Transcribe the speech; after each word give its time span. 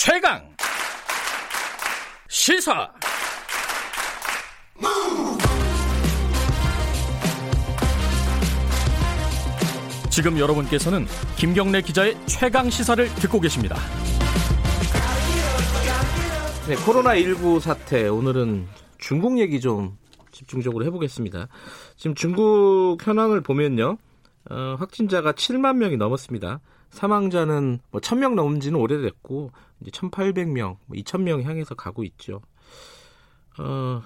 최강 0.00 0.40
시사 2.28 2.88
지금 10.08 10.38
여러분께서는 10.38 11.04
김경래 11.34 11.82
기자의 11.82 12.16
최강 12.26 12.70
시사를 12.70 13.12
듣고 13.16 13.40
계십니다. 13.40 13.74
네, 16.68 16.76
코로나19 16.76 17.58
사태 17.58 18.06
오늘은 18.06 18.68
중국 18.98 19.40
얘기 19.40 19.60
좀 19.60 19.98
집중적으로 20.30 20.84
해보겠습니다. 20.84 21.48
지금 21.96 22.14
중국 22.14 22.98
현황을 23.04 23.40
보면요. 23.40 23.98
어, 24.50 24.76
확진자가 24.78 25.32
7만 25.32 25.76
명이 25.76 25.96
넘었습니다. 25.96 26.60
사망자는 26.90 27.80
뭐 27.90 28.00
1000명 28.00 28.34
넘은 28.34 28.60
지는 28.60 28.80
오래됐고 28.80 29.50
이제 29.80 29.90
1800명, 29.90 30.76
2000명 30.90 31.36
뭐 31.36 31.42
향해서 31.42 31.74
가고 31.74 32.02
있죠. 32.04 32.40
어, 33.58 34.02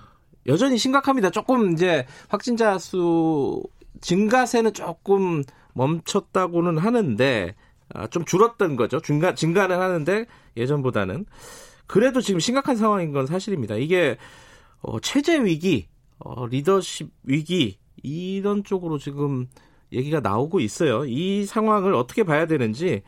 여전히 0.47 0.79
심각합니다. 0.79 1.31
조금 1.31 1.73
이제 1.73 2.07
확진자 2.29 2.79
수 2.79 3.63
증가세는 4.01 4.73
조금 4.75 5.45
멈췄다고는 5.75 6.79
하는데 6.79 7.55
아, 7.95 8.07
좀 8.09 8.25
줄었던 8.25 8.77
거죠. 8.77 9.01
증가 9.01 9.35
증가는 9.35 9.79
하는데 9.79 10.27
예전보다는 10.57 11.27
그래도 11.87 12.21
지금 12.21 12.41
심각한 12.41 12.77
상황인 12.77 13.13
건 13.13 13.27
사실입니다. 13.27 13.77
이게 13.77 14.17
어, 14.81 14.99
체제 14.99 15.43
위기, 15.45 15.89
어, 16.19 16.47
리더십 16.47 17.11
위기 17.23 17.79
이런 18.03 18.65
쪽으로 18.65 18.99
지금 18.99 19.47
얘기가 19.93 20.21
나오고 20.21 20.61
있어요. 20.61 21.05
이 21.05 21.45
상황을 21.45 21.95
어떻게 21.95 22.25
봐야 22.25 22.47
되는지 22.47 23.03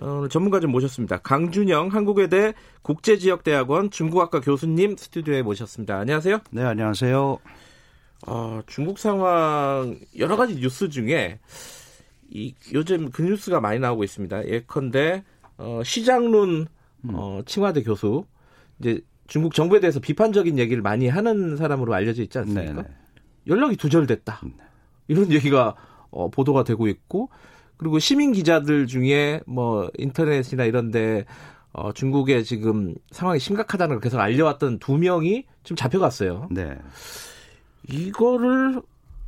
어, 0.00 0.26
전문가 0.28 0.60
좀 0.60 0.72
모셨습니다. 0.72 1.18
강준영 1.18 1.88
한국외대 1.88 2.54
국제지역대학원 2.82 3.90
중국학과 3.90 4.40
교수님 4.40 4.96
스튜디오에 4.96 5.42
모셨습니다. 5.42 5.98
안녕하세요. 5.98 6.40
네, 6.50 6.62
안녕하세요. 6.62 7.38
어, 8.26 8.60
중국 8.66 8.98
상황 8.98 9.98
여러 10.18 10.36
가지 10.36 10.56
뉴스 10.56 10.88
중에 10.88 11.38
이 12.30 12.54
요즘 12.72 13.10
그 13.10 13.22
뉴스가 13.22 13.60
많이 13.60 13.78
나오고 13.78 14.02
있습니다. 14.02 14.48
예컨대 14.48 15.22
어, 15.58 15.82
시장룬 15.84 16.66
어, 17.12 17.40
칭화대 17.46 17.82
교수 17.82 18.24
이제 18.80 19.00
중국 19.26 19.54
정부에 19.54 19.80
대해서 19.80 20.00
비판적인 20.00 20.58
얘기를 20.58 20.82
많이 20.82 21.08
하는 21.08 21.56
사람으로 21.56 21.94
알려져 21.94 22.22
있지 22.22 22.38
않습니까? 22.38 22.72
네네. 22.72 22.88
연락이 23.46 23.76
두절됐다. 23.76 24.40
네. 24.42 24.52
이런 25.08 25.30
얘기가 25.30 25.76
어, 26.14 26.30
보도가 26.30 26.64
되고 26.64 26.86
있고 26.88 27.28
그리고 27.76 27.98
시민 27.98 28.32
기자들 28.32 28.86
중에 28.86 29.40
뭐 29.46 29.90
인터넷이나 29.98 30.64
이런데 30.64 31.24
어, 31.72 31.92
중국의 31.92 32.44
지금 32.44 32.94
상황이 33.10 33.40
심각하다는 33.40 33.96
걸 33.96 34.00
계속 34.00 34.20
알려왔던 34.20 34.78
두 34.78 34.96
명이 34.96 35.44
지금 35.64 35.76
잡혀갔어요. 35.76 36.48
네. 36.52 36.78
이거를 37.88 38.80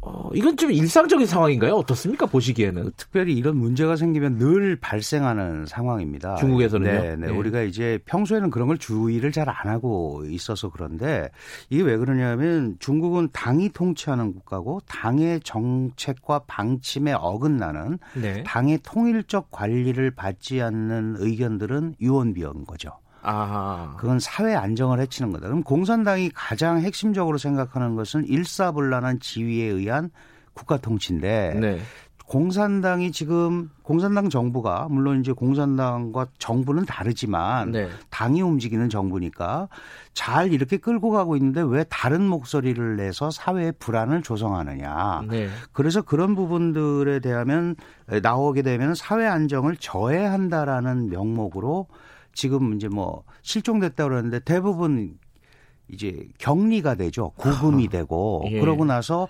어, 0.08 0.30
이건 0.34 0.56
좀 0.56 0.70
일상적인 0.70 1.26
상황인가요? 1.26 1.74
어떻습니까? 1.74 2.26
보시기에는. 2.26 2.92
특별히 2.96 3.34
이런 3.34 3.56
문제가 3.56 3.96
생기면 3.96 4.38
늘 4.38 4.76
발생하는 4.76 5.66
상황입니다. 5.66 6.36
중국에서는요? 6.36 6.92
네, 6.92 7.16
네. 7.16 7.26
네. 7.26 7.32
우리가 7.32 7.62
이제 7.62 7.98
평소에는 8.04 8.50
그런 8.50 8.68
걸 8.68 8.78
주의를 8.78 9.32
잘 9.32 9.46
안 9.48 9.68
하고 9.68 10.24
있어서 10.28 10.70
그런데 10.70 11.30
이게 11.70 11.82
왜 11.82 11.96
그러냐면 11.96 12.76
중국은 12.80 13.28
당이 13.32 13.70
통치하는 13.70 14.32
국가고 14.32 14.80
당의 14.86 15.40
정책과 15.44 16.40
방침에 16.46 17.12
어긋나는 17.12 17.98
네. 18.20 18.42
당의 18.42 18.80
통일적 18.82 19.50
관리를 19.50 20.10
받지 20.10 20.60
않는 20.60 21.16
의견들은 21.18 21.94
유언비어인 22.00 22.64
거죠. 22.64 22.90
아하. 23.22 23.94
그건 23.96 24.18
사회 24.18 24.54
안정을 24.54 25.00
해치는 25.00 25.32
거다. 25.32 25.48
그럼 25.48 25.62
공산당이 25.62 26.30
가장 26.34 26.80
핵심적으로 26.80 27.38
생각하는 27.38 27.96
것은 27.96 28.26
일사불란한 28.26 29.20
지위에 29.20 29.64
의한 29.64 30.10
국가 30.54 30.76
통치인데 30.76 31.58
네. 31.60 31.78
공산당이 32.26 33.12
지금 33.12 33.70
공산당 33.82 34.28
정부가 34.30 34.88
물론 34.90 35.20
이제 35.20 35.30
공산당과 35.30 36.26
정부는 36.38 36.84
다르지만 36.84 37.70
네. 37.70 37.88
당이 38.10 38.42
움직이는 38.42 38.88
정부니까 38.88 39.68
잘 40.12 40.52
이렇게 40.52 40.76
끌고 40.76 41.10
가고 41.10 41.36
있는데 41.36 41.62
왜 41.62 41.84
다른 41.88 42.22
목소리를 42.22 42.96
내서 42.96 43.30
사회의 43.30 43.72
불안을 43.78 44.22
조성하느냐. 44.22 45.22
네. 45.28 45.48
그래서 45.72 46.02
그런 46.02 46.34
부분들에 46.34 47.20
대하면 47.20 47.76
나오게 48.22 48.62
되면 48.62 48.96
사회 48.96 49.24
안정을 49.26 49.76
저해한다라는 49.76 51.10
명목으로 51.10 51.86
지금 52.36 52.74
이제 52.74 52.86
뭐 52.86 53.24
실종됐다 53.42 54.04
그러는데 54.04 54.38
대부분 54.40 55.18
이제 55.88 56.28
격리가 56.38 56.94
되죠. 56.94 57.30
구금이 57.30 57.88
되고 57.90 58.44
예. 58.50 58.60
그러고 58.60 58.84
나서 58.84 59.26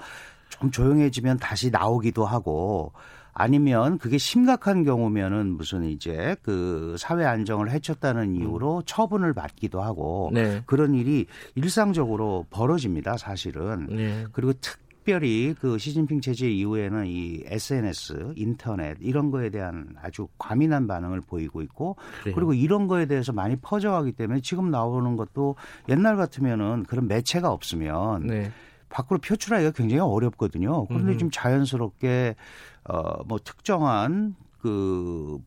좀 0.50 0.70
조용해지면 0.70 1.38
다시 1.38 1.70
나오기도 1.70 2.26
하고 2.26 2.92
아니면 3.32 3.98
그게 3.98 4.18
심각한 4.18 4.82
경우면은 4.82 5.56
무슨 5.56 5.84
이제 5.84 6.34
그 6.42 6.96
사회 6.98 7.24
안정을 7.24 7.70
해쳤다는 7.70 8.34
이유로 8.34 8.82
처분을 8.86 9.34
받기도 9.34 9.82
하고 9.82 10.30
네. 10.32 10.62
그런 10.66 10.94
일이 10.94 11.26
일상적으로 11.54 12.46
벌어집니다, 12.50 13.18
사실은. 13.18 13.86
네. 13.88 14.24
그리고 14.32 14.52
특 14.54 14.85
특별히 15.06 15.54
그 15.60 15.78
시진핑 15.78 16.20
체제 16.20 16.50
이후에는 16.50 17.06
이 17.06 17.44
SNS, 17.46 18.32
인터넷 18.34 18.96
이런 19.00 19.30
거에 19.30 19.50
대한 19.50 19.94
아주 20.02 20.26
과민한 20.36 20.88
반응을 20.88 21.20
보이고 21.20 21.62
있고 21.62 21.96
그래요. 22.22 22.34
그리고 22.34 22.54
이런 22.54 22.88
거에 22.88 23.06
대해서 23.06 23.32
많이 23.32 23.54
퍼져가기 23.54 24.12
때문에 24.12 24.40
지금 24.40 24.72
나오는 24.72 25.16
것도 25.16 25.54
옛날 25.88 26.16
같으면은 26.16 26.82
그런 26.82 27.06
매체가 27.06 27.52
없으면 27.52 28.26
네. 28.26 28.50
밖으로 28.88 29.20
표출하기가 29.20 29.70
굉장히 29.70 30.00
어렵거든요. 30.00 30.86
그런데 30.86 31.12
음. 31.12 31.18
지금 31.18 31.30
자연스럽게 31.30 32.34
어뭐 32.88 33.38
특정한 33.44 34.34
그 34.60 35.38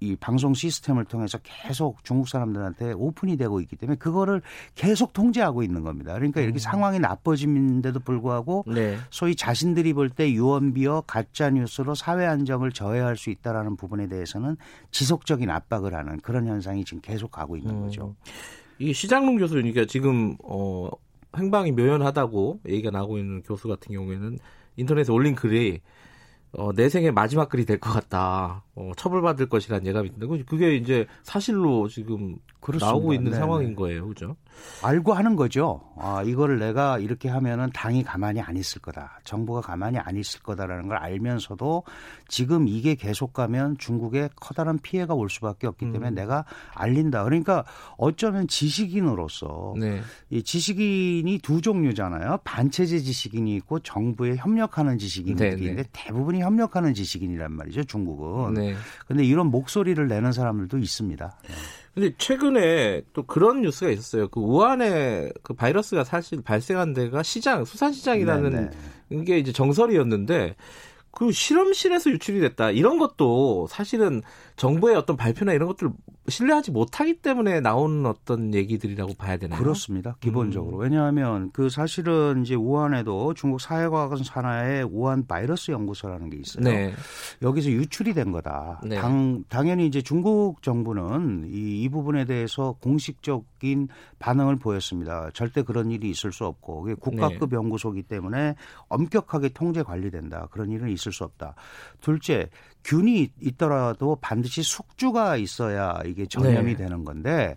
이 0.00 0.16
방송 0.16 0.54
시스템을 0.54 1.04
통해서 1.04 1.38
계속 1.42 2.04
중국 2.04 2.28
사람들한테 2.28 2.92
오픈이 2.92 3.36
되고 3.36 3.60
있기 3.60 3.76
때문에 3.76 3.96
그거를 3.98 4.42
계속 4.74 5.12
통제하고 5.12 5.62
있는 5.62 5.82
겁니다. 5.82 6.14
그러니까 6.14 6.40
이렇게 6.40 6.56
음. 6.56 6.60
상황이 6.60 6.98
나빠지는데도 6.98 8.00
불구하고 8.00 8.64
네. 8.66 8.96
소위 9.10 9.34
자신들이 9.34 9.92
볼 9.92 10.08
때 10.10 10.30
유언비어 10.32 11.02
가짜 11.06 11.50
뉴스로 11.50 11.94
사회 11.94 12.24
안정을 12.26 12.72
저해할 12.72 13.16
수 13.16 13.30
있다라는 13.30 13.76
부분에 13.76 14.08
대해서는 14.08 14.56
지속적인 14.90 15.50
압박을 15.50 15.94
하는 15.94 16.18
그런 16.20 16.46
현상이 16.46 16.84
지금 16.84 17.00
계속 17.02 17.30
가고 17.30 17.56
있는 17.56 17.74
음. 17.74 17.80
거죠. 17.82 18.14
이 18.78 18.92
시장롱 18.92 19.36
교수니까 19.36 19.72
그러니까 19.72 19.90
지금 19.92 20.36
어 20.44 20.88
행방이 21.36 21.72
묘연하다고 21.72 22.60
얘기가 22.68 22.90
나오고 22.90 23.18
있는 23.18 23.42
교수 23.42 23.68
같은 23.68 23.92
경우에는 23.94 24.38
인터넷에 24.76 25.12
올린 25.12 25.34
글이 25.34 25.80
어, 26.52 26.72
내 26.72 26.88
생의 26.88 27.12
마지막 27.12 27.48
글이 27.50 27.66
될 27.66 27.78
것 27.78 27.92
같다. 27.92 28.64
어, 28.78 28.92
처벌받을 28.96 29.48
것이라는 29.48 29.86
예감이 29.86 30.12
든다. 30.12 30.26
그게 30.46 30.76
이제 30.76 31.06
사실로 31.24 31.88
지금 31.88 32.36
그렇습니다. 32.60 32.86
나오고 32.86 33.12
있는 33.12 33.32
네네. 33.32 33.36
상황인 33.40 33.74
거예요. 33.74 34.06
그죠? 34.06 34.36
알고 34.82 35.12
하는 35.14 35.36
거죠. 35.36 35.80
아, 35.96 36.22
이거를 36.24 36.58
내가 36.58 36.98
이렇게 36.98 37.28
하면은 37.28 37.70
당이 37.72 38.02
가만히 38.04 38.40
안 38.40 38.56
있을 38.56 38.80
거다. 38.80 39.20
정부가 39.24 39.60
가만히 39.60 39.98
안 39.98 40.16
있을 40.16 40.40
거다라는 40.42 40.88
걸 40.88 40.96
알면서도 40.96 41.84
지금 42.28 42.68
이게 42.68 42.94
계속 42.94 43.32
가면 43.32 43.78
중국에 43.78 44.28
커다란 44.36 44.78
피해가 44.78 45.14
올 45.14 45.28
수밖에 45.30 45.66
없기 45.66 45.86
때문에 45.92 46.10
음. 46.10 46.14
내가 46.14 46.44
알린다. 46.74 47.24
그러니까 47.24 47.64
어쩌면 47.96 48.46
지식인으로서 48.48 49.74
네. 49.78 50.00
이 50.30 50.42
지식인이 50.42 51.38
두 51.42 51.60
종류잖아요. 51.60 52.38
반체제 52.44 52.98
지식인이 52.98 53.54
있고 53.56 53.80
정부에 53.80 54.36
협력하는 54.36 54.98
지식인이 54.98 55.40
있는데 55.56 55.84
대부분이 55.92 56.42
협력하는 56.42 56.94
지식인이란 56.94 57.52
말이죠. 57.52 57.84
중국은. 57.84 58.54
네. 58.54 58.67
근데 59.06 59.24
이런 59.24 59.46
목소리를 59.48 60.06
내는 60.08 60.32
사람들도 60.32 60.78
있습니다. 60.78 61.38
네. 61.42 61.54
근데 61.94 62.14
최근에 62.16 63.02
또 63.12 63.24
그런 63.24 63.62
뉴스가 63.62 63.90
있었어요. 63.90 64.28
그 64.28 64.40
우한에 64.40 65.30
그 65.42 65.52
바이러스가 65.54 66.04
사실 66.04 66.42
발생한 66.42 66.94
데가 66.94 67.22
시장, 67.22 67.64
수산시장이라는 67.64 68.50
네네. 68.50 68.70
네. 69.08 69.24
게 69.24 69.38
이제 69.38 69.52
정설이었는데 69.52 70.54
그 71.10 71.32
실험실에서 71.32 72.10
유출이 72.10 72.40
됐다. 72.40 72.70
이런 72.70 72.98
것도 72.98 73.66
사실은 73.68 74.22
정부의 74.56 74.96
어떤 74.96 75.16
발표나 75.16 75.52
이런 75.52 75.68
것들을 75.68 75.92
신뢰하지 76.28 76.70
못하기 76.72 77.20
때문에 77.22 77.60
나오는 77.60 78.04
어떤 78.06 78.52
얘기들이라고 78.54 79.14
봐야 79.14 79.36
되나요? 79.36 79.58
그렇습니다. 79.58 80.16
기본적으로. 80.20 80.76
음. 80.76 80.82
왜냐하면 80.82 81.50
그 81.52 81.70
사실은 81.70 82.42
이제 82.42 82.54
우한에도 82.54 83.34
중국 83.34 83.60
사회과학원 83.60 84.22
산하에 84.22 84.82
우한 84.82 85.26
바이러스 85.26 85.70
연구소라는 85.70 86.30
게 86.30 86.36
있어요. 86.36 86.64
네. 86.64 86.92
여기서 87.42 87.70
유출이 87.70 88.14
된 88.14 88.32
거다. 88.32 88.80
네. 88.84 88.96
당, 88.96 89.44
당연히 89.48 89.86
이제 89.86 90.02
중국 90.02 90.62
정부는 90.62 91.48
이, 91.50 91.82
이 91.82 91.88
부분에 91.88 92.26
대해서 92.26 92.76
공식적인 92.80 93.88
반응을 94.18 94.56
보였습니다. 94.56 95.30
절대 95.32 95.62
그런 95.62 95.90
일이 95.90 96.10
있을 96.10 96.32
수 96.32 96.44
없고 96.44 96.88
국가급 97.00 97.50
네. 97.50 97.56
연구소이기 97.56 98.02
때문에 98.02 98.54
엄격하게 98.88 99.50
통제 99.50 99.82
관리된다. 99.82 100.48
그런 100.50 100.70
일은 100.70 100.90
있을 100.98 101.12
수 101.12 101.24
없다. 101.24 101.54
둘째, 102.00 102.50
균이 102.84 103.30
있더라도 103.40 104.16
반드시 104.20 104.62
숙주가 104.62 105.36
있어야 105.36 106.00
이게 106.04 106.26
전염이 106.26 106.72
네. 106.72 106.76
되는 106.76 107.04
건데 107.04 107.56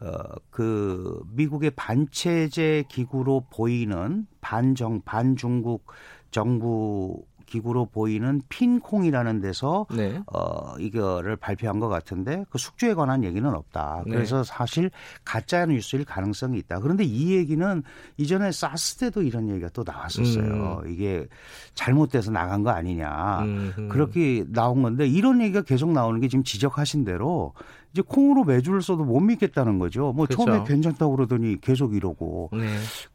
어, 0.00 0.22
그 0.50 1.22
미국의 1.32 1.70
반체제 1.76 2.84
기구로 2.88 3.46
보이는 3.50 4.26
반정 4.40 5.02
반중국 5.02 5.86
정부 6.32 7.24
기구로 7.52 7.86
보이는 7.86 8.40
핀콩이라는 8.48 9.40
데서 9.40 9.86
네. 9.94 10.22
어 10.32 10.74
이거를 10.78 11.36
발표한 11.36 11.80
것 11.80 11.88
같은데 11.88 12.46
그 12.48 12.56
숙주에 12.56 12.94
관한 12.94 13.24
얘기는 13.24 13.46
없다. 13.46 14.04
네. 14.06 14.14
그래서 14.14 14.38
네. 14.38 14.44
사실 14.44 14.90
가짜 15.22 15.66
뉴스일 15.66 16.06
가능성이 16.06 16.58
있다. 16.60 16.80
그런데 16.80 17.04
이 17.04 17.34
얘기는 17.34 17.82
이전에 18.16 18.52
사스 18.52 18.96
때도 18.96 19.22
이런 19.22 19.50
얘기가 19.50 19.68
또 19.74 19.84
나왔었어요. 19.86 20.82
음. 20.84 20.90
이게 20.90 21.26
잘못돼서 21.74 22.30
나간 22.30 22.62
거 22.62 22.70
아니냐. 22.70 23.40
음. 23.42 23.88
그렇게 23.90 24.44
나온 24.48 24.82
건데 24.82 25.06
이런 25.06 25.42
얘기가 25.42 25.60
계속 25.60 25.92
나오는 25.92 26.20
게 26.20 26.28
지금 26.28 26.42
지적하신 26.44 27.04
대로 27.04 27.52
이제 27.92 28.02
콩으로 28.02 28.44
매주를 28.44 28.82
써도 28.82 29.04
못 29.04 29.20
믿겠다는 29.20 29.78
거죠. 29.78 30.12
뭐 30.12 30.26
그렇죠. 30.26 30.44
처음에 30.44 30.64
괜찮다고 30.64 31.16
그러더니 31.16 31.60
계속 31.60 31.94
이러고 31.94 32.50
네. 32.52 32.66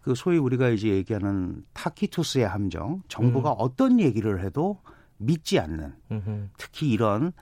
그 0.01 0.13
소위 0.15 0.37
우리가 0.37 0.69
이제 0.69 0.89
얘기하는 0.89 1.63
타키투스의 1.73 2.47
함정 2.47 3.01
정부가 3.07 3.51
음. 3.51 3.55
어떤 3.57 3.99
얘기를 3.99 4.43
해도 4.43 4.79
믿지 5.17 5.59
않는 5.59 5.93
음흠. 6.11 6.49
특히 6.57 6.89
이런 6.89 7.33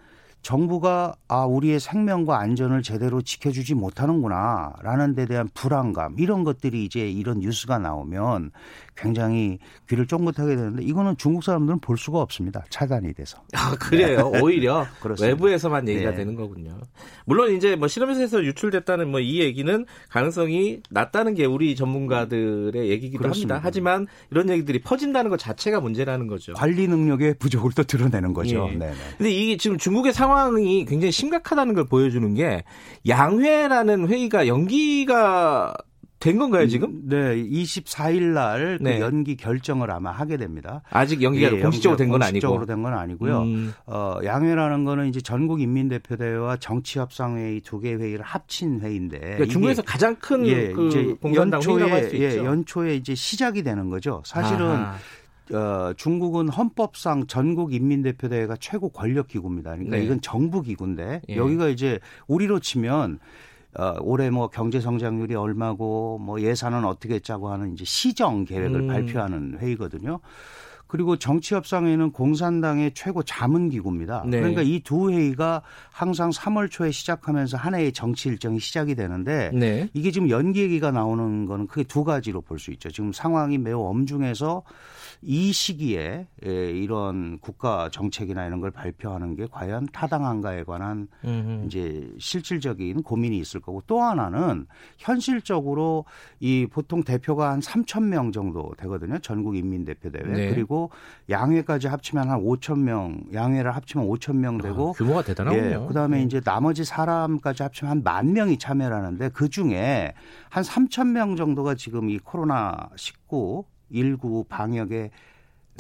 정부가 0.42 1.16
아 1.28 1.46
우리의 1.46 1.80
생명과 1.80 2.40
안전을 2.40 2.84
제대로 2.84 3.22
지켜주지 3.22 3.74
못하는구나라는 3.74 5.16
데 5.16 5.26
대한 5.26 5.50
불안감 5.56 6.20
이런 6.20 6.44
것들이 6.44 6.86
이제 6.86 7.10
이런 7.10 7.40
뉴스가 7.40 7.80
나오면 7.80 8.52
굉장히 8.96 9.60
귀를 9.90 10.08
쫑긋하게 10.08 10.56
되는데 10.56 10.84
이거는 10.84 11.18
중국 11.18 11.44
사람들은 11.44 11.80
볼 11.80 11.98
수가 11.98 12.20
없습니다 12.22 12.64
차단이 12.70 13.14
돼서 13.14 13.38
아 13.54 13.76
그래요 13.76 14.30
네. 14.34 14.42
오히려 14.42 14.86
외부에서만 15.22 15.88
얘기가 15.88 16.12
네. 16.12 16.18
되는 16.18 16.36
거군요 16.36 16.80
물론 17.26 17.54
이제 17.54 17.76
뭐 17.76 17.88
실험실에서 17.88 18.44
유출됐다는 18.44 19.10
뭐 19.12 19.26
이 19.26 19.40
얘기는 19.42 19.86
가능성이 20.10 20.82
낮다는 20.92 21.34
게 21.34 21.46
우리 21.46 21.76
전문가들의 21.76 22.90
얘기기도 22.90 23.24
그렇습니다. 23.24 23.56
합니다 23.56 23.62
하지만 23.66 24.06
이런 24.30 24.50
얘기들이 24.50 24.82
퍼진다는 24.82 25.32
것 25.32 25.40
자체가 25.40 25.80
문제라는 25.80 26.28
거죠 26.28 26.54
관리 26.54 26.88
능력의 26.88 27.36
부족을 27.40 27.72
또 27.76 27.84
드러내는 27.84 28.34
거죠 28.34 28.70
예. 28.72 28.76
네. 28.76 28.92
근데 29.18 29.32
이게 29.32 29.58
지금 29.58 29.78
중국의 29.80 30.14
상황 30.14 30.36
상황이 30.36 30.86
굉장히 30.86 31.12
심각하다는 31.12 31.74
걸 31.74 31.86
보여주는 31.86 32.34
게 32.34 32.64
양회라는 33.08 34.08
회의가 34.08 34.48
연기가 34.48 35.74
된 36.20 36.38
건가요 36.38 36.66
지금? 36.68 36.90
음, 36.90 37.02
네, 37.06 37.36
24일 37.36 38.34
날그 38.34 38.84
네. 38.84 39.00
연기 39.00 39.36
결정을 39.36 39.92
아마 39.92 40.12
하게 40.12 40.38
됩니다. 40.38 40.82
아직 40.90 41.22
연기가 41.22 41.52
예, 41.56 41.60
공식적으로 41.62 41.98
된 41.98 42.10
건 42.10 42.24
아니고. 42.24 42.32
공식적으로 42.48 42.66
된 42.66 42.82
건 42.82 42.94
아니고요. 42.94 43.42
음. 43.42 43.74
어, 43.86 44.18
양회라는 44.24 44.86
거는 44.86 45.08
이제 45.08 45.20
전국 45.22 45.62
인민대표대회와 45.62 46.58
정치협상회의 46.58 47.62
두 47.62 47.80
개 47.82 47.94
회의를 47.94 48.24
합친 48.24 48.80
회의인데 48.80 49.20
그러니까 49.20 49.46
중국에서 49.48 49.82
가장 49.84 50.16
큰 50.16 50.48
예, 50.48 50.72
그 50.72 51.18
공산당 51.22 51.60
연초에 51.62 52.10
예, 52.14 52.38
연초에 52.38 52.96
이제 52.96 53.14
시작이 53.14 53.62
되는 53.64 53.90
거죠. 53.90 54.22
사실은 54.26 54.66
아하. 54.68 54.96
어, 55.54 55.94
중국은 55.96 56.50
헌법상 56.50 57.28
전국 57.28 57.74
인민대표대회가 57.74 58.56
최고 58.60 58.90
권력 58.90 59.28
기구입니다. 59.28 59.72
그러니까 59.72 59.98
네. 59.98 60.04
이건 60.06 60.22
정부 60.22 60.64
기구인데 60.64 61.22
예. 61.30 61.36
여기가 61.36 61.68
이제 61.68 62.00
우리로 62.28 62.60
치면 62.62 63.20
어, 63.78 63.96
올해 64.02 64.30
뭐 64.30 64.48
경제 64.48 64.80
성장률이 64.80 65.36
얼마고 65.36 66.18
뭐 66.20 66.42
예산은 66.42 66.86
어떻게 66.86 67.20
짜고 67.20 67.50
하는 67.50 67.74
이제 67.74 67.84
시정 67.86 68.46
계획을 68.46 68.82
음. 68.82 68.88
발표하는 68.88 69.58
회의거든요. 69.60 70.20
그리고 70.88 71.18
정치협상회는 71.18 72.12
공산당의 72.12 72.94
최고 72.94 73.24
자문기구입니다. 73.24 74.24
네. 74.28 74.40
그러니까 74.40 74.62
이 74.62 74.80
두 74.84 75.10
회의가 75.12 75.64
항상 75.92 76.30
3월 76.30 76.70
초에 76.70 76.92
시작하면서 76.92 77.58
한 77.58 77.74
해의 77.74 77.92
정치 77.92 78.30
일정이 78.30 78.60
시작이 78.60 78.94
되는데 78.94 79.50
네. 79.54 79.90
이게 79.94 80.12
지금 80.12 80.30
연기 80.30 80.62
얘기가 80.62 80.92
나오는 80.92 81.48
거는 81.48 81.68
크게 81.68 81.84
두 81.84 82.04
가지로 82.04 82.42
볼 82.42 82.60
수 82.60 82.72
있죠. 82.72 82.92
지금 82.92 83.12
상황이 83.12 83.58
매우 83.58 83.82
엄중해서 83.84 84.62
이 85.22 85.52
시기에 85.52 86.28
예, 86.46 86.70
이런 86.72 87.40
국가 87.40 87.90
정책이나 87.90 88.46
이런 88.46 88.62
걸 88.62 88.72
발표하는 88.72 89.36
게 89.36 89.48
과연 89.52 89.88
타당한가에 89.92 90.64
관한 90.64 91.08
음흠. 91.26 91.66
이제 91.66 92.10
실질적인 92.20 93.04
고민이 93.04 93.38
있을 93.40 93.60
거고 93.60 93.84
또 93.88 94.02
하나는 94.02 94.66
현실적으로 94.98 96.06
이 96.40 96.68
보통 96.72 97.04
대표가 97.04 97.52
한 97.52 97.60
3천 97.60 98.04
명 98.04 98.32
정도 98.32 98.74
되거든요. 98.78 99.20
전국 99.20 99.56
인민 99.58 99.84
대표 99.86 100.10
대회 100.10 100.24
네. 100.24 100.50
그리고 100.50 100.90
양회까지 101.30 101.88
합치면 101.88 102.30
한 102.30 102.40
5천 102.42 102.80
명, 102.80 103.22
양회를 103.34 103.76
합치면 103.76 104.08
5천 104.08 104.36
명 104.38 104.58
되고 104.58 104.90
아, 104.90 104.94
규모가 104.94 105.24
대단하군요. 105.24 105.84
예, 105.84 105.88
그다음에 105.88 106.18
네. 106.20 106.24
이제 106.24 106.40
나머지 106.40 106.86
사람까지 106.86 107.64
합치면 107.64 107.92
한 107.92 108.06
만 108.06 108.34
명이 108.34 108.60
참여를 108.60 108.96
하는데 108.96 109.30
그 109.30 109.50
중에 109.50 110.14
한 110.50 110.64
3천 110.64 111.08
명 111.08 111.36
정도가 111.36 111.76
지금 111.76 112.10
이 112.10 112.20
코로나 112.20 112.90
19 112.96 113.66
19 113.94 114.46
방역에 114.50 115.12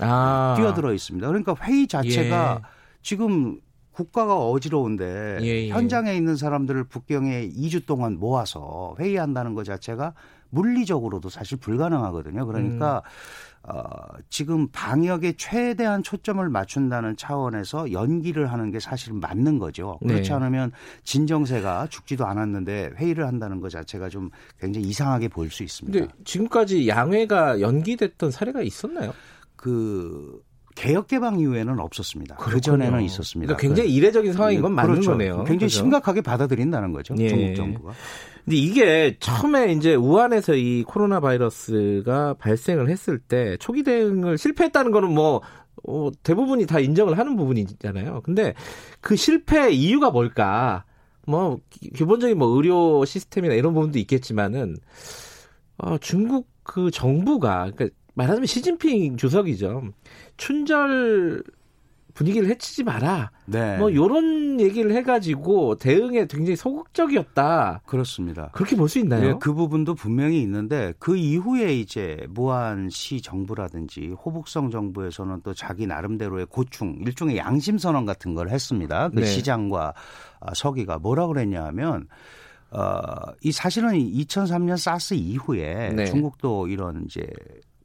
아. 0.02 0.56
뛰어들어 0.57 0.94
있습니다. 0.94 1.28
그러니까 1.28 1.56
회의 1.62 1.88
자체가 1.88 2.62
예. 2.62 2.68
지금 3.02 3.60
국가가 3.92 4.38
어지러운데 4.38 5.38
예, 5.42 5.46
예. 5.46 5.69
현장에 5.69 6.16
있는 6.16 6.36
사람들을 6.36 6.84
북경에 6.86 7.50
2주 7.50 7.86
동안 7.86 8.19
모아서 8.19 8.96
회의한다는 9.00 9.54
것 9.54 9.63
자체가 9.63 10.13
물리적으로도 10.56 11.30
사실 11.30 11.57
불가능하거든요. 11.57 12.46
그러니까 12.46 13.04
음. 13.06 13.68
어, 13.68 13.81
지금 14.30 14.68
방역에 14.68 15.34
최대한 15.38 16.04
초점을 16.04 16.48
맞춘다는 16.48 17.18
차원에서 17.18 17.92
연기를 17.92 18.52
하는 18.52 18.72
게 18.72 18.80
사실은 18.80 19.19
맞는 19.19 19.57
거죠. 19.57 19.98
그렇지 20.06 20.30
네. 20.30 20.36
않으면 20.36 20.72
진정세가 21.04 21.88
죽지도 21.90 22.28
않았는데 22.28 22.92
회의를 22.98 23.25
한다는 23.25 23.62
것 23.62 23.69
자체가 23.69 24.10
좀 24.10 24.30
굉장히 24.60 24.88
이상하게 24.88 25.30
보일 25.30 25.50
수 25.50 25.63
있습니다. 25.63 26.13
지금까지 26.24 26.88
양회가 26.88 27.60
연기됐던 27.60 28.30
사례가 28.30 28.62
있었나요? 28.62 29.13
그 29.56 30.44
개혁 30.75 31.07
개방 31.07 31.39
이후에는 31.39 31.80
없었습니다. 31.80 32.36
그 32.36 32.62
전에는 32.62 33.01
있었습니다. 33.04 33.56
그러니까 33.56 33.62
굉장히 33.62 33.95
이례적인 33.95 34.33
상황인 34.33 34.62
건 34.62 34.74
맞는 34.74 34.92
그렇죠. 34.92 35.12
거네요. 35.12 35.38
굉장히 35.38 35.57
그렇죠? 35.60 35.77
심각하게 35.77 36.22
받아들인다는 36.22 36.92
거죠. 36.92 37.16
예. 37.18 37.30
중국 37.30 37.56
정부가. 37.56 37.94
근데 38.44 38.57
이게 38.57 39.18
처음에 39.19 39.72
이제 39.74 39.95
우한에서 39.95 40.54
이 40.54 40.83
코로나 40.83 41.19
바이러스가 41.19 42.36
발생을 42.36 42.89
했을 42.89 43.18
때 43.18 43.57
초기 43.57 43.83
대응을 43.83 44.38
실패했다는 44.38 44.92
거는 44.92 45.12
뭐 45.12 45.42
어, 45.88 46.10
대부분이 46.24 46.66
다 46.66 46.80
인정을 46.80 47.18
하는 47.18 47.36
부분이잖아요. 47.36 48.22
근데 48.24 48.54
그 49.01 49.16
실패 49.16 49.72
이유가 49.72 50.12
뭘까? 50.12 50.83
뭐 51.27 51.60
기본적인 51.95 52.38
뭐 52.38 52.50
의료 52.50 53.04
시스템이나 53.06 53.55
이런 53.55 53.74
부분도 53.74 53.98
있겠지만은 54.00 54.77
어, 55.77 55.98
중국 55.98 56.48
그 56.63 56.91
정부가 56.91 57.72
그러니까 57.75 57.96
말하자면 58.15 58.45
시진핑 58.48 59.17
주석이죠. 59.17 59.84
춘절 60.38 61.43
분위기를 62.13 62.50
해치지 62.50 62.86
마라. 62.86 63.29
네. 63.45 63.77
뭐 63.77 63.93
요런 63.93 64.62
얘기를 64.62 64.93
해가지고 64.93 65.75
대응에 65.75 66.25
굉장히 66.27 66.55
소극적이었다. 66.55 67.81
그렇습니다. 67.86 68.50
그렇게 68.53 68.77
볼 68.77 68.88
수 68.88 69.00
있나요? 69.00 69.34
네, 69.34 69.38
그 69.41 69.53
부분도 69.53 69.95
분명히 69.95 70.41
있는데 70.41 70.93
그 70.98 71.17
이후에 71.17 71.75
이제 71.75 72.25
무안시 72.29 73.22
정부라든지 73.22 74.15
호북성 74.25 74.72
정부에서는 74.72 75.41
또 75.43 75.53
자기 75.53 75.88
나름대로의 75.88 76.45
고충, 76.45 77.00
일종의 77.05 77.36
양심 77.36 77.77
선언 77.77 78.05
같은 78.05 78.34
걸 78.34 78.50
했습니다. 78.50 79.10
그 79.10 79.19
네. 79.19 79.25
시장과 79.25 79.93
아, 80.39 80.53
서기가 80.53 81.00
뭐라 81.00 81.27
그랬냐 81.27 81.65
하면. 81.65 82.07
어, 82.72 83.03
이 83.41 83.51
사실은 83.53 83.91
2003년 83.91 84.75
사스 84.77 85.13
이후에 85.13 85.93
네. 85.95 86.05
중국도 86.05 86.67
이런 86.67 87.03
이제 87.05 87.25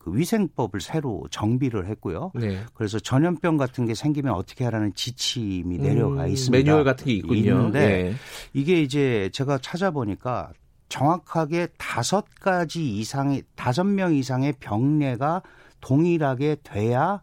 그 0.01 0.17
위생법을 0.17 0.81
새로 0.81 1.25
정비를 1.31 1.87
했고요. 1.87 2.33
네. 2.35 2.61
그래서 2.73 2.99
전염병 2.99 3.59
같은 3.59 3.85
게 3.85 3.95
생기면 3.95 4.33
어떻게 4.33 4.65
하라는 4.65 4.95
지침이 4.95 5.77
내려가 5.77 6.25
음, 6.25 6.29
있습니다. 6.29 6.59
매뉴얼 6.59 6.85
같은 6.85 7.05
게 7.05 7.13
있군요. 7.13 7.37
있는데 7.37 7.79
네. 7.81 8.15
이게 8.55 8.81
이제 8.81 9.29
제가 9.35 9.59
찾아보니까 9.59 10.53
정확하게 10.89 11.69
다섯 11.77 12.25
가지 12.41 12.97
이상의 12.97 13.43
다섯 13.55 13.85
명 13.85 14.15
이상의 14.15 14.55
병례가 14.59 15.43
동일하게 15.83 16.57
돼야 16.63 17.21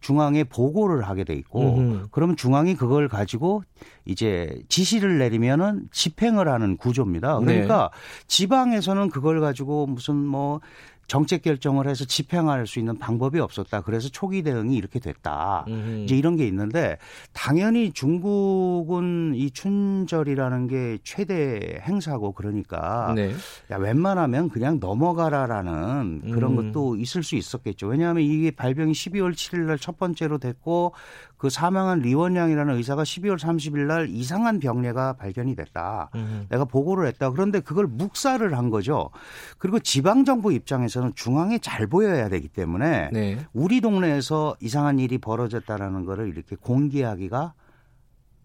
중앙에 0.00 0.44
보고를 0.44 1.02
하게 1.02 1.22
돼 1.22 1.34
있고 1.34 1.78
음흠. 1.78 2.08
그러면 2.10 2.36
중앙이 2.36 2.74
그걸 2.74 3.08
가지고 3.08 3.62
이제 4.04 4.60
지시를 4.68 5.18
내리면은 5.18 5.88
집행을 5.92 6.48
하는 6.48 6.76
구조입니다. 6.76 7.38
그러니까 7.38 7.90
네. 7.92 8.26
지방에서는 8.26 9.10
그걸 9.10 9.40
가지고 9.40 9.86
무슨 9.86 10.16
뭐 10.16 10.60
정책 11.06 11.42
결정을 11.42 11.88
해서 11.88 12.04
집행할 12.04 12.66
수 12.66 12.78
있는 12.78 12.98
방법이 12.98 13.40
없었다. 13.40 13.80
그래서 13.80 14.08
초기 14.08 14.42
대응이 14.42 14.76
이렇게 14.76 14.98
됐다. 14.98 15.64
음. 15.68 16.02
이제 16.04 16.16
이런 16.16 16.36
게 16.36 16.46
있는데 16.46 16.98
당연히 17.32 17.92
중국은 17.92 19.34
이 19.34 19.50
춘절이라는 19.50 20.66
게 20.66 20.98
최대 21.04 21.80
행사고 21.82 22.32
그러니까 22.32 23.12
네. 23.16 23.32
야 23.70 23.76
웬만하면 23.76 24.50
그냥 24.50 24.78
넘어가라라는 24.80 26.32
그런 26.32 26.58
음. 26.58 26.72
것도 26.72 26.96
있을 26.96 27.22
수 27.22 27.36
있었겠죠. 27.36 27.86
왜냐하면 27.86 28.22
이게 28.22 28.50
발병이 28.50 28.92
12월 28.92 29.32
7일 29.32 29.60
날 29.60 29.78
첫 29.86 29.98
번째로 29.98 30.38
됐고 30.38 30.94
그 31.36 31.48
사망한 31.48 32.00
리원양이라는 32.00 32.74
의사가 32.74 33.04
12월 33.04 33.38
30일 33.38 33.86
날 33.86 34.08
이상한 34.08 34.58
병례가 34.58 35.12
발견이 35.12 35.54
됐다. 35.54 36.10
음. 36.16 36.46
내가 36.48 36.64
보고를 36.64 37.06
했다. 37.06 37.30
그런데 37.30 37.60
그걸 37.60 37.86
묵살을 37.86 38.56
한 38.56 38.70
거죠. 38.70 39.10
그리고 39.58 39.78
지방 39.78 40.24
정부 40.24 40.52
입장에서 40.52 40.95
는 41.02 41.12
중앙에 41.14 41.58
잘 41.58 41.86
보여야 41.86 42.28
되기 42.28 42.48
때문에 42.48 43.10
네. 43.12 43.38
우리 43.52 43.80
동네에서 43.80 44.56
이상한 44.60 44.98
일이 44.98 45.18
벌어졌다라는 45.18 46.04
거를 46.04 46.28
이렇게 46.28 46.56
공개하기가 46.56 47.54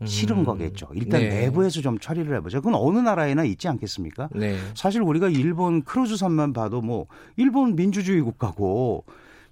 싫은 0.06 0.40
음. 0.40 0.44
거겠죠. 0.44 0.88
일단 0.94 1.22
네. 1.22 1.42
내부에서 1.42 1.82
좀 1.82 2.00
처리를 2.00 2.36
해보죠. 2.38 2.62
그건 2.62 2.76
어느 2.76 2.98
나라에나 3.00 3.44
있지 3.44 3.68
않겠습니까? 3.68 4.30
네. 4.34 4.58
사실 4.76 5.02
우리가 5.02 5.30
일본 5.30 5.84
크루즈선만 5.84 6.54
봐도 6.54 6.82
뭐 6.82 7.06
일본 7.38 7.76
민주주의 7.76 8.22
국가고 8.22 9.06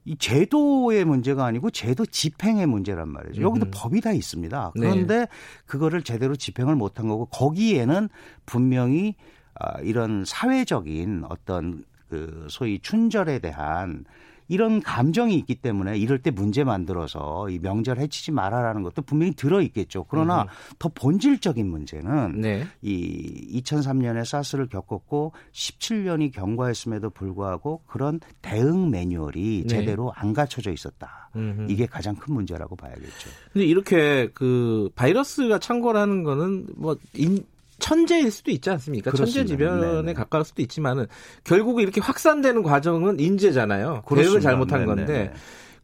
이 0.05 0.17
제도의 0.17 1.05
문제가 1.05 1.45
아니고 1.45 1.69
제도 1.69 2.05
집행의 2.05 2.65
문제란 2.65 3.09
말이죠. 3.09 3.41
여기도 3.41 3.67
음. 3.67 3.71
법이 3.73 4.01
다 4.01 4.11
있습니다. 4.11 4.71
네. 4.75 4.81
그런데 4.81 5.19
네. 5.19 5.27
그거를 5.65 6.01
제대로 6.01 6.35
집행을 6.35 6.75
못한 6.75 7.07
거고 7.07 7.25
거기에는 7.27 8.09
분명히 8.45 9.15
아, 9.53 9.79
이런 9.81 10.23
사회적인 10.25 11.25
어떤 11.29 11.83
그 12.09 12.47
소위 12.49 12.79
춘절에 12.79 13.39
대한 13.39 14.05
이런 14.49 14.81
감정이 14.81 15.35
있기 15.35 15.55
때문에 15.55 15.97
이럴 15.97 16.19
때 16.19 16.31
문제 16.31 16.63
만들어서 16.63 17.49
이 17.49 17.59
명절 17.59 17.99
해치지 17.99 18.31
말아라는 18.31 18.81
것도 18.81 19.03
분명히 19.03 19.33
들어 19.33 19.61
있겠죠. 19.61 20.05
그러나 20.09 20.41
음. 20.41 20.47
더 20.79 20.89
본질적인 20.89 21.67
문제는 21.67 22.41
네. 22.41 22.67
이 22.81 23.61
2003년에 23.61 24.25
사스를 24.25 24.67
겪었고 24.67 25.33
17년이 25.53 26.33
경과했음에도 26.33 27.11
불구하고 27.11 27.83
그런 27.85 28.19
대응 28.41 28.89
매뉴얼이 28.89 29.65
네. 29.67 29.67
제대로 29.67 30.11
안 30.15 30.33
갖춰져 30.33 30.71
있었다. 30.71 31.29
음흠. 31.35 31.67
이게 31.69 31.85
가장 31.85 32.15
큰 32.15 32.33
문제라고 32.33 32.75
봐야겠죠. 32.75 33.29
근데 33.53 33.65
이렇게 33.65 34.29
그 34.33 34.89
바이러스가 34.95 35.59
창궐하는 35.59 36.23
거는 36.23 36.67
뭐 36.75 36.97
인, 37.13 37.45
천재일 37.79 38.31
수도 38.31 38.51
있지 38.51 38.69
않습니까? 38.69 39.11
천재 39.11 39.45
지변에 39.45 39.87
네네. 39.87 40.13
가까울 40.13 40.45
수도 40.45 40.61
있지만은 40.61 41.07
결국 41.43 41.81
이렇게 41.81 42.01
확산되는 42.01 42.63
과정은 42.63 43.19
인재잖아요. 43.19 44.03
계획을 44.07 44.41
잘못한 44.41 44.81
네네. 44.81 44.95
건데 44.95 45.33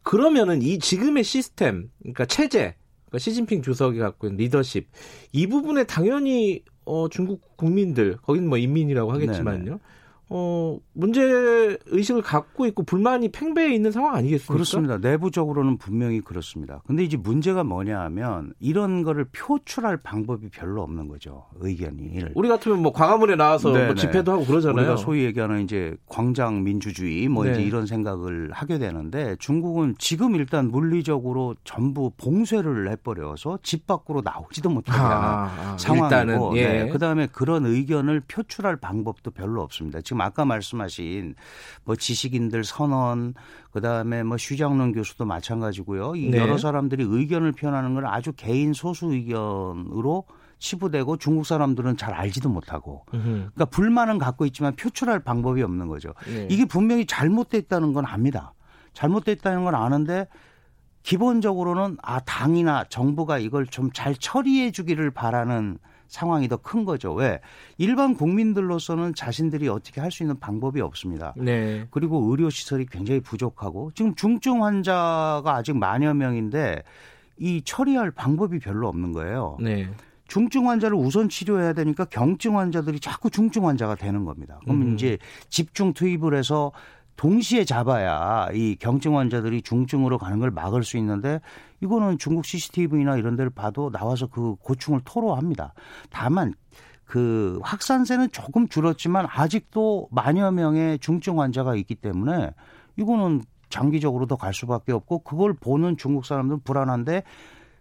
그러면은 0.02 0.62
이 0.62 0.78
지금의 0.78 1.24
시스템, 1.24 1.90
그러니까 2.00 2.26
체제, 2.26 2.76
그러니까 3.06 3.18
시진핑 3.18 3.62
주석이 3.62 3.98
갖고 3.98 4.26
있는 4.28 4.36
리더십 4.38 4.88
이 5.32 5.46
부분에 5.46 5.84
당연히 5.84 6.62
어 6.84 7.08
중국 7.08 7.56
국민들 7.56 8.16
거기는 8.18 8.48
뭐 8.48 8.58
인민이라고 8.58 9.12
하겠지만요. 9.12 9.64
네네. 9.64 9.78
어, 10.28 10.78
문제 10.92 11.22
의식을 11.86 12.22
갖고 12.22 12.66
있고 12.66 12.82
불만이 12.82 13.30
팽배해 13.30 13.72
있는 13.72 13.92
상황 13.92 14.16
아니겠습니까? 14.16 14.54
그렇습니다. 14.54 14.98
내부적으로는 14.98 15.78
분명히 15.78 16.20
그렇습니다. 16.20 16.82
근데 16.86 17.04
이제 17.04 17.16
문제가 17.16 17.62
뭐냐 17.62 18.00
하면 18.00 18.52
이런 18.58 19.04
거를 19.04 19.26
표출할 19.26 19.98
방법이 19.98 20.48
별로 20.48 20.82
없는 20.82 21.06
거죠. 21.06 21.46
의견이. 21.60 22.24
우리 22.34 22.48
같으면 22.48 22.82
뭐 22.82 22.92
광화문에 22.92 23.36
나와서 23.36 23.70
뭐 23.70 23.94
집회도 23.94 24.32
하고 24.32 24.44
그러잖아요. 24.44 24.76
우리가 24.76 24.96
소위 24.96 25.24
얘기하는 25.24 25.62
이제 25.62 25.96
광장 26.06 26.64
민주주의 26.64 27.28
뭐 27.28 27.44
네. 27.44 27.52
이제 27.52 27.62
이런 27.62 27.86
생각을 27.86 28.50
하게 28.52 28.78
되는데 28.78 29.36
중국은 29.38 29.94
지금 29.98 30.34
일단 30.34 30.70
물리적으로 30.70 31.54
전부 31.62 32.10
봉쇄를 32.16 32.90
해버려서 32.90 33.60
집 33.62 33.86
밖으로 33.86 34.22
나오지도 34.24 34.70
못하게 34.70 34.98
하는 34.98 35.16
아, 35.16 35.72
아, 35.74 35.76
상황이고 35.78 36.56
예. 36.56 36.66
네. 36.66 36.88
그다음에 36.88 37.28
그런 37.30 37.64
의견을 37.64 38.22
표출할 38.26 38.76
방법도 38.76 39.30
별로 39.30 39.62
없습니다. 39.62 40.00
지금 40.00 40.15
지금 40.16 40.20
아까 40.22 40.46
말씀하신 40.46 41.34
뭐 41.84 41.94
지식인들 41.94 42.64
선언 42.64 43.34
그다음에 43.70 44.22
뭐 44.22 44.38
휴장론 44.38 44.92
교수도 44.92 45.26
마찬가지고요. 45.26 46.12
네. 46.12 46.38
여러 46.38 46.56
사람들이 46.56 47.04
의견을 47.06 47.52
표현하는 47.52 47.94
걸 47.94 48.06
아주 48.06 48.32
개인 48.34 48.72
소수 48.72 49.12
의견으로 49.12 50.24
치부되고 50.58 51.18
중국 51.18 51.44
사람들은 51.44 51.98
잘 51.98 52.14
알지도 52.14 52.48
못하고 52.48 53.04
그러니까 53.10 53.66
불만은 53.66 54.16
갖고 54.16 54.46
있지만 54.46 54.74
표출할 54.74 55.20
방법이 55.20 55.62
없는 55.62 55.86
거죠. 55.86 56.14
네. 56.26 56.48
이게 56.50 56.64
분명히 56.64 57.04
잘못됐다는 57.04 57.92
건 57.92 58.06
압니다. 58.06 58.54
잘못됐다는 58.94 59.64
건 59.64 59.74
아는데 59.74 60.28
기본적으로는 61.02 61.98
아 62.02 62.20
당이나 62.20 62.84
정부가 62.88 63.38
이걸 63.38 63.66
좀 63.66 63.90
잘 63.92 64.14
처리해 64.14 64.70
주기를 64.70 65.10
바라는 65.10 65.76
상황이 66.08 66.48
더 66.48 66.56
큰 66.56 66.84
거죠. 66.84 67.12
왜? 67.14 67.40
일반 67.78 68.14
국민들로서는 68.14 69.14
자신들이 69.14 69.68
어떻게 69.68 70.00
할 70.00 70.10
수 70.10 70.22
있는 70.22 70.38
방법이 70.38 70.80
없습니다. 70.80 71.34
네. 71.36 71.86
그리고 71.90 72.30
의료 72.30 72.48
시설이 72.50 72.86
굉장히 72.86 73.20
부족하고 73.20 73.90
지금 73.94 74.14
중증 74.14 74.64
환자가 74.64 75.42
아직 75.46 75.76
만여 75.76 76.14
명인데 76.14 76.82
이 77.38 77.62
처리할 77.64 78.10
방법이 78.12 78.58
별로 78.58 78.88
없는 78.88 79.12
거예요. 79.12 79.58
네. 79.60 79.88
중증 80.28 80.68
환자를 80.68 80.96
우선 80.96 81.28
치료해야 81.28 81.72
되니까 81.74 82.04
경증 82.06 82.58
환자들이 82.58 82.98
자꾸 82.98 83.30
중증 83.30 83.66
환자가 83.68 83.94
되는 83.94 84.24
겁니다. 84.24 84.58
그럼 84.64 84.82
음. 84.82 84.94
이제 84.94 85.18
집중 85.50 85.92
투입을 85.92 86.34
해서 86.34 86.72
동시에 87.16 87.64
잡아야 87.64 88.48
이 88.52 88.76
경증 88.78 89.16
환자들이 89.16 89.62
중증으로 89.62 90.18
가는 90.18 90.38
걸 90.38 90.50
막을 90.50 90.82
수 90.82 90.96
있는데 90.98 91.40
이거는 91.80 92.18
중국 92.18 92.44
CCTV나 92.44 93.16
이런 93.16 93.36
데를 93.36 93.50
봐도 93.50 93.90
나와서 93.90 94.26
그 94.26 94.56
고충을 94.56 95.00
토로합니다. 95.04 95.74
다만 96.10 96.54
그 97.04 97.60
확산세는 97.62 98.30
조금 98.32 98.68
줄었지만 98.68 99.26
아직도 99.28 100.08
만여 100.10 100.50
명의 100.50 100.98
중증 100.98 101.40
환자가 101.40 101.76
있기 101.76 101.94
때문에 101.94 102.50
이거는 102.96 103.42
장기적으로 103.68 104.26
더 104.26 104.36
갈 104.36 104.54
수밖에 104.54 104.92
없고 104.92 105.20
그걸 105.20 105.52
보는 105.52 105.96
중국 105.96 106.24
사람들은 106.24 106.60
불안한데 106.64 107.22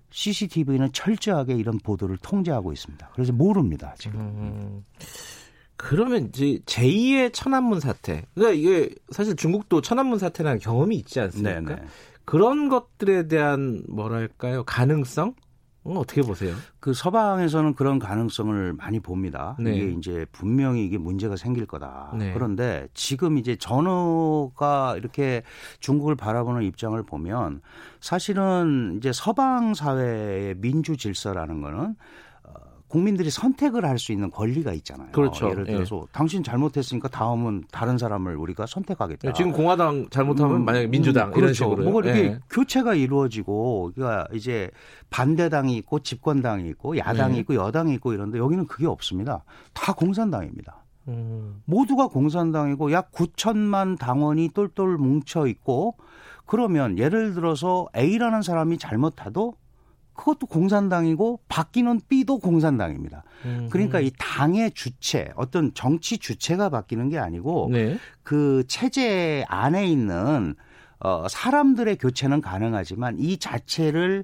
CCTV는 0.10 0.92
철저하게 0.94 1.56
이런 1.56 1.78
보도를 1.80 2.18
통제하고 2.18 2.72
있습니다. 2.72 3.10
그래서 3.14 3.34
모릅니다 3.34 3.94
지금. 3.98 4.20
음. 4.20 4.86
그러면 5.78 6.30
이제 6.30 6.60
제2의 6.66 7.34
천안문 7.34 7.80
사태. 7.82 8.24
그러니까 8.34 8.58
이게 8.58 8.96
사실 9.10 9.36
중국도 9.36 9.82
천안문 9.82 10.20
사태라는 10.20 10.60
경험이 10.60 10.96
있지 10.98 11.20
않습니까? 11.20 11.60
네네. 11.62 11.82
네. 12.26 12.32
그런 12.32 12.70
것들에 12.70 13.28
대한 13.28 13.84
뭐랄까요 13.88 14.64
가능성 14.64 15.36
어떻게 15.84 16.24
보세요? 16.24 16.56
그 16.80 16.94
서방에서는 16.94 17.76
그런 17.76 18.00
가능성을 18.00 18.74
많이 18.74 19.00
봅니다. 19.00 19.56
네. 19.60 19.76
이게 19.76 19.92
이제 19.92 20.26
분명히 20.32 20.84
이게 20.84 20.98
문제가 20.98 21.36
생길 21.36 21.68
거다. 21.68 22.16
네. 22.18 22.34
그런데 22.34 22.88
지금 22.96 23.38
이제 23.38 23.56
전후가 23.56 24.96
이렇게 24.98 25.44
중국을 25.80 26.16
바라보는 26.16 26.64
입장을 26.64 27.02
보면 27.04 27.62
사실은 28.00 28.96
이제 28.98 29.12
서방 29.14 29.76
사회의 29.76 30.56
민주 30.56 30.98
질서라는 30.98 31.62
거는 31.62 31.96
국민들이 32.88 33.30
선택을 33.30 33.84
할 33.84 33.96
수 33.98 34.12
있는 34.12 34.30
권리가 34.30 34.74
있잖아요. 34.74 35.10
그렇죠. 35.12 35.50
예를 35.50 35.66
들어서 35.66 36.02
예. 36.04 36.12
당신 36.12 36.44
잘못했으니까 36.44 37.08
다음은 37.08 37.64
다른 37.72 37.98
사람을 37.98 38.36
우리가 38.36 38.66
선택하겠다. 38.66 39.30
예, 39.30 39.34
지금 39.34 39.52
공화당 39.54 40.08
잘못하면 40.10 40.58
음, 40.58 40.66
만약에 40.66 40.88
민주당 40.88 41.30
음, 41.30 41.34
그렇죠. 41.34 41.40
이런 41.46 41.54
식으로 41.54 41.90
뭔가 41.90 42.08
이렇게 42.10 42.26
예. 42.26 42.40
교체가 42.50 42.94
이루어지고 42.94 43.94
그러니까 43.96 44.28
이제 44.34 44.70
반대당이 45.10 45.76
있고 45.78 46.00
집권당이 46.00 46.68
있고 46.70 46.98
야당이 46.98 47.38
예. 47.38 47.40
있고 47.40 47.56
여당이 47.56 47.94
있고 47.96 48.14
이런데 48.14 48.38
여기는 48.38 48.68
그게 48.68 48.86
없습니다. 48.86 49.44
다 49.74 49.94
공산당입니다. 49.94 50.84
음. 51.08 51.62
모두가 51.66 52.08
공산당이고 52.08 52.92
약 52.92 53.12
9천만 53.12 53.98
당원이 53.98 54.50
똘똘 54.54 54.98
뭉쳐 54.98 55.48
있고 55.48 55.96
그러면 56.46 56.98
예를 56.98 57.34
들어서 57.34 57.88
A라는 57.96 58.42
사람이 58.42 58.78
잘못해도 58.78 59.56
그것도 60.16 60.48
공산당이고 60.48 61.42
바뀌는 61.48 62.02
B도 62.08 62.40
공산당입니다. 62.40 63.24
음. 63.46 63.68
그러니까 63.72 64.00
이 64.00 64.12
당의 64.18 64.72
주체, 64.72 65.32
어떤 65.36 65.74
정치 65.74 66.18
주체가 66.18 66.70
바뀌는 66.70 67.10
게 67.10 67.18
아니고 67.18 67.70
네. 67.72 67.98
그 68.24 68.64
체제 68.68 69.46
안에 69.48 69.86
있는 69.88 70.56
어 71.00 71.28
사람들의 71.30 71.98
교체는 71.98 72.42
가능하지만 72.42 73.18
이 73.20 73.38
자체를 73.38 74.24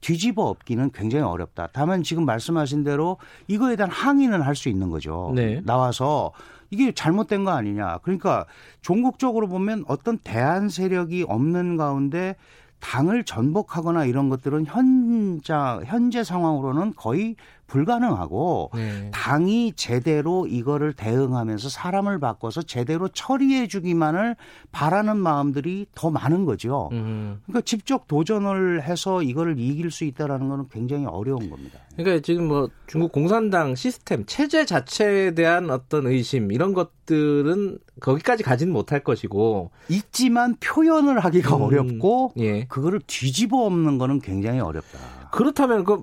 뒤집어 0.00 0.44
엎기는 0.44 0.90
굉장히 0.92 1.24
어렵다. 1.24 1.68
다만 1.72 2.02
지금 2.02 2.24
말씀하신 2.24 2.84
대로 2.84 3.16
이거에 3.48 3.76
대한 3.76 3.90
항의는 3.90 4.42
할 4.42 4.54
수 4.54 4.68
있는 4.68 4.90
거죠. 4.90 5.32
네. 5.34 5.60
나와서 5.64 6.32
이게 6.70 6.92
잘못된 6.92 7.44
거 7.44 7.52
아니냐. 7.52 7.98
그러니까 8.02 8.44
종국적으로 8.82 9.48
보면 9.48 9.84
어떤 9.88 10.18
대안 10.18 10.68
세력이 10.68 11.24
없는 11.28 11.76
가운데 11.76 12.36
당을 12.80 13.24
전복하거나 13.24 14.04
이런 14.04 14.28
것들은 14.28 14.66
현자 14.66 15.80
현재 15.84 16.22
상황으로는 16.24 16.94
거의 16.94 17.36
불가능하고 17.68 18.70
네. 18.74 19.10
당이 19.12 19.74
제대로 19.76 20.46
이거를 20.46 20.94
대응하면서 20.94 21.68
사람을 21.68 22.18
바꿔서 22.18 22.62
제대로 22.62 23.08
처리해 23.08 23.68
주기만을 23.68 24.34
바라는 24.72 25.16
마음들이 25.16 25.86
더 25.94 26.10
많은 26.10 26.44
거죠. 26.44 26.88
음. 26.92 27.40
그러니까 27.46 27.60
직접 27.64 28.08
도전을 28.08 28.82
해서 28.82 29.22
이거를 29.22 29.58
이길 29.58 29.90
수 29.90 30.04
있다라는 30.04 30.48
거는 30.48 30.68
굉장히 30.70 31.06
어려운 31.06 31.48
겁니다. 31.50 31.78
그러니까 31.96 32.22
지금 32.22 32.48
뭐 32.48 32.68
중국 32.86 33.12
공산당 33.12 33.74
시스템 33.74 34.24
체제 34.26 34.64
자체에 34.64 35.34
대한 35.34 35.70
어떤 35.70 36.06
의심 36.06 36.50
이런 36.50 36.72
것들은 36.72 37.78
거기까지 38.00 38.42
가지는 38.42 38.72
못할 38.72 39.04
것이고 39.04 39.70
있지만 39.88 40.56
표현을 40.60 41.18
하기가 41.20 41.56
음. 41.56 41.62
어렵고 41.62 42.32
예. 42.38 42.64
그거를 42.66 43.00
뒤집어 43.06 43.64
엎는 43.66 43.98
거는 43.98 44.20
굉장히 44.20 44.60
어렵다. 44.60 45.28
그렇다면 45.32 45.84
그 45.84 46.02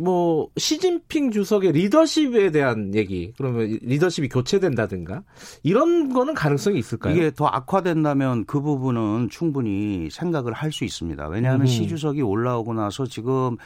뭐 0.00 0.48
시진핑 0.56 1.30
주석의 1.30 1.72
리더십에 1.72 2.50
대한 2.50 2.94
얘기 2.94 3.32
그러면 3.36 3.78
리더십이 3.82 4.28
교체된다든가 4.28 5.22
이런 5.62 6.12
거는 6.12 6.34
가능성이 6.34 6.78
있을까요? 6.78 7.14
이게 7.14 7.30
더 7.30 7.46
악화된다면 7.46 8.44
그 8.46 8.60
부분은 8.60 9.28
충분히 9.30 10.08
생각을 10.10 10.52
할 10.52 10.70
수 10.70 10.84
있습니다. 10.84 11.26
왜냐하면 11.28 11.62
음. 11.62 11.66
시 11.66 11.88
주석이 11.88 12.22
올라오고 12.22 12.74
나서 12.74 13.04
지금 13.06 13.56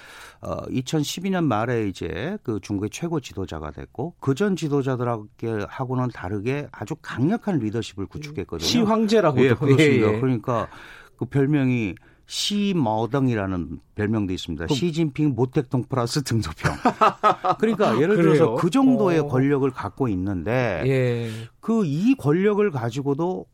어 0.40 0.56
2012년 0.70 1.44
말에 1.44 1.86
이제 1.86 2.38
그 2.42 2.58
중국의 2.60 2.90
최고 2.90 3.20
지도자가 3.20 3.70
됐고 3.70 4.14
그 4.20 4.34
전 4.34 4.56
지도자들하게 4.56 5.66
하고는 5.68 6.08
다르게 6.08 6.66
아주 6.72 6.96
강력한 7.00 7.58
리더십을 7.58 8.06
구축했거든요. 8.06 8.66
시 8.66 8.80
황제라고 8.80 9.40
예, 9.44 9.54
그렇습니다. 9.54 10.08
예, 10.08 10.14
예. 10.14 10.20
그러니까 10.20 10.68
그 11.16 11.26
별명이 11.26 11.94
시머덩이라는 12.26 13.80
별명도 13.94 14.32
있습니다. 14.32 14.66
그... 14.66 14.74
시진핑 14.74 15.34
모택동 15.34 15.84
플러스 15.84 16.22
등소평. 16.22 16.72
그러니까 17.60 18.00
예를 18.00 18.16
들어서 18.16 18.54
그 18.54 18.70
정도의 18.70 19.20
오. 19.20 19.24
어. 19.24 19.28
권력을 19.28 19.70
갖고 19.70 20.08
있는데 20.08 20.82
예. 20.86 21.30
그이 21.60 22.14
권력을 22.16 22.68
가지고도 22.70 23.46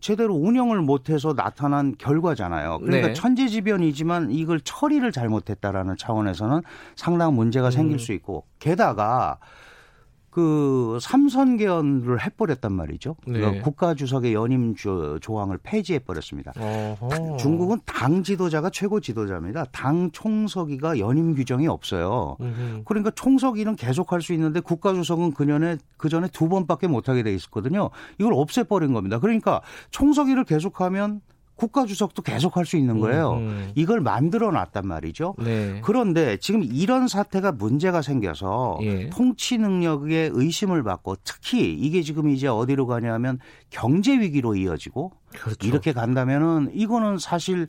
제대로 0.00 0.34
운영을 0.34 0.82
못해서 0.82 1.34
나타난 1.34 1.94
결과잖아요. 1.96 2.80
그러니까 2.80 3.08
네. 3.08 3.14
천재지변이지만 3.14 4.30
이걸 4.30 4.60
처리를 4.60 5.10
잘못했다라는 5.10 5.96
차원에서는 5.96 6.62
상당한 6.96 7.34
문제가 7.34 7.70
생길 7.70 7.96
음. 7.96 7.98
수 7.98 8.12
있고 8.12 8.44
게다가 8.58 9.38
그 10.36 10.98
삼선 11.00 11.56
개헌을 11.56 12.22
해버렸단 12.22 12.70
말이죠. 12.70 13.16
네. 13.26 13.38
그러니까 13.38 13.64
국가 13.64 13.94
주석의 13.94 14.34
연임 14.34 14.74
조, 14.74 15.18
조항을 15.18 15.56
폐지해 15.62 16.00
버렸습니다. 16.00 16.52
어허. 16.58 17.38
중국은 17.38 17.78
당 17.86 18.22
지도자가 18.22 18.68
최고 18.68 19.00
지도자입니다. 19.00 19.64
당 19.72 20.10
총서기가 20.12 20.98
연임 20.98 21.34
규정이 21.34 21.68
없어요. 21.68 22.36
음흠. 22.38 22.82
그러니까 22.84 23.12
총서기는 23.12 23.76
계속할 23.76 24.20
수 24.20 24.34
있는데 24.34 24.60
국가 24.60 24.92
주석은 24.92 25.32
그년에 25.32 25.78
그 25.96 26.10
전에 26.10 26.28
두 26.28 26.50
번밖에 26.50 26.86
못하게 26.86 27.22
돼 27.22 27.34
있었거든요. 27.34 27.88
이걸 28.18 28.34
없애버린 28.34 28.92
겁니다. 28.92 29.18
그러니까 29.18 29.62
총서기를 29.90 30.44
계속하면 30.44 31.22
국가주석도 31.56 32.22
계속 32.22 32.56
할 32.56 32.66
수 32.66 32.76
있는 32.76 32.98
거예요. 33.00 33.34
음, 33.34 33.38
음. 33.38 33.72
이걸 33.76 34.00
만들어 34.00 34.50
놨단 34.50 34.86
말이죠. 34.86 35.34
네. 35.38 35.80
그런데 35.84 36.36
지금 36.36 36.62
이런 36.62 37.06
사태가 37.08 37.52
문제가 37.52 38.02
생겨서 38.02 38.78
예. 38.82 39.08
통치 39.10 39.56
능력에 39.56 40.30
의심을 40.32 40.82
받고 40.82 41.16
특히 41.22 41.72
이게 41.72 42.02
지금 42.02 42.28
이제 42.28 42.48
어디로 42.48 42.86
가냐면 42.86 43.38
경제 43.70 44.18
위기로 44.18 44.56
이어지고 44.56 45.12
그렇죠. 45.30 45.66
이렇게 45.66 45.92
간다면은 45.92 46.70
이거는 46.74 47.18
사실 47.18 47.68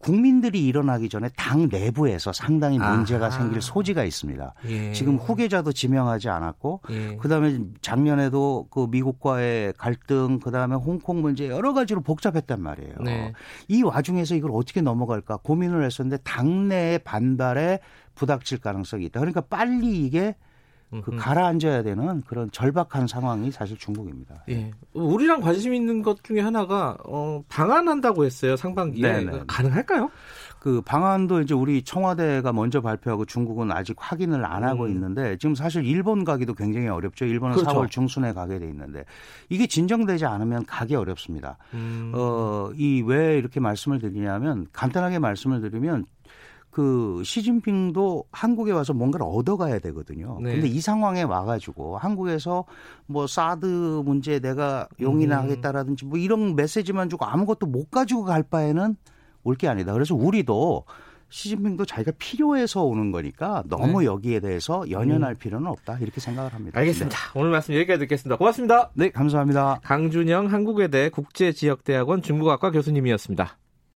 국민들이 0.00 0.66
일어나기 0.66 1.10
전에 1.10 1.28
당 1.36 1.68
내부에서 1.68 2.32
상당히 2.32 2.78
문제가 2.78 3.26
아하. 3.26 3.38
생길 3.38 3.60
소지가 3.60 4.02
있습니다. 4.04 4.54
예. 4.68 4.92
지금 4.92 5.16
후계자도 5.16 5.72
지명하지 5.72 6.30
않았고 6.30 6.80
예. 6.90 7.16
그다음에 7.16 7.60
작년에도 7.82 8.66
그 8.70 8.86
미국과의 8.90 9.74
갈등 9.76 10.40
그다음에 10.40 10.74
홍콩 10.74 11.20
문제 11.20 11.48
여러 11.48 11.74
가지로 11.74 12.00
복잡했단 12.00 12.62
말이에요. 12.62 12.94
네. 13.04 13.32
이 13.68 13.82
와중에서 13.82 14.34
이걸 14.36 14.52
어떻게 14.54 14.80
넘어갈까 14.80 15.36
고민을 15.36 15.84
했었는데 15.84 16.22
당내의 16.24 17.00
반발에 17.00 17.80
부닥칠 18.14 18.58
가능성이 18.58 19.04
있다. 19.06 19.20
그러니까 19.20 19.42
빨리 19.42 20.04
이게 20.06 20.34
그 21.04 21.14
가라앉아야 21.16 21.82
되는 21.84 22.20
그런 22.22 22.50
절박한 22.50 23.06
상황이 23.06 23.50
사실 23.52 23.76
중국입니다. 23.78 24.42
예. 24.48 24.72
우리랑 24.92 25.40
관심 25.40 25.72
있는 25.72 26.02
것 26.02 26.22
중에 26.24 26.40
하나가 26.40 26.96
어, 27.04 27.42
방한한다고 27.48 28.24
했어요 28.24 28.56
상반기에 28.56 29.02
네네. 29.24 29.42
가능할까요? 29.46 30.10
그 30.58 30.82
방안도 30.82 31.40
이제 31.40 31.54
우리 31.54 31.82
청와대가 31.82 32.52
먼저 32.52 32.80
발표하고 32.82 33.24
중국은 33.24 33.72
아직 33.72 33.96
확인을 33.98 34.44
안 34.44 34.62
하고 34.62 34.84
음. 34.84 34.90
있는데 34.90 35.38
지금 35.38 35.54
사실 35.54 35.86
일본 35.86 36.24
가기도 36.24 36.52
굉장히 36.54 36.88
어렵죠. 36.88 37.24
일본은 37.24 37.56
그렇죠. 37.56 37.70
4월 37.70 37.90
중순에 37.90 38.32
가게 38.34 38.58
돼 38.58 38.66
있는데 38.66 39.04
이게 39.48 39.66
진정되지 39.66 40.26
않으면 40.26 40.66
가기 40.66 40.96
어렵습니다. 40.96 41.56
음. 41.72 42.12
어, 42.14 42.70
이 42.76 43.00
왜 43.06 43.38
이렇게 43.38 43.60
말씀을 43.60 43.98
드리냐면 44.00 44.66
간단하게 44.72 45.18
말씀을 45.18 45.60
드리면 45.62 46.04
그 46.70 47.22
시진핑도 47.24 48.24
한국에 48.32 48.72
와서 48.72 48.92
뭔가를 48.92 49.26
얻어가야 49.28 49.80
되거든요. 49.80 50.38
네. 50.40 50.52
근데 50.52 50.68
이 50.68 50.80
상황에 50.80 51.22
와가지고 51.22 51.98
한국에서 51.98 52.64
뭐 53.06 53.26
사드 53.26 54.02
문제 54.04 54.38
내가 54.38 54.86
용인하겠다라든지 55.00 56.04
뭐 56.06 56.18
이런 56.18 56.54
메시지만 56.54 57.08
주고 57.08 57.24
아무것도 57.24 57.66
못 57.66 57.90
가지고 57.90 58.24
갈 58.24 58.42
바에는 58.42 58.96
올 59.42 59.54
게 59.56 59.68
아니다. 59.68 59.92
그래서 59.92 60.14
우리도 60.14 60.84
시진핑도 61.30 61.84
자기가 61.86 62.12
필요해서 62.18 62.82
오는 62.82 63.12
거니까 63.12 63.62
너무 63.68 64.00
네. 64.00 64.06
여기에 64.06 64.40
대해서 64.40 64.88
연연할 64.90 65.32
음. 65.32 65.36
필요는 65.38 65.66
없다 65.68 65.98
이렇게 66.00 66.20
생각을 66.20 66.52
합니다. 66.52 66.78
알겠습니다. 66.78 67.16
네. 67.16 67.40
오늘 67.40 67.50
말씀 67.50 67.74
여기까지 67.74 68.00
듣겠습니다. 68.00 68.36
고맙습니다. 68.36 68.90
네, 68.94 69.10
감사합니다. 69.10 69.80
강준영 69.82 70.52
한국외대 70.52 71.08
국제지역대학원 71.10 72.22
중국학과 72.22 72.70
교수님이었습니다. 72.72 73.56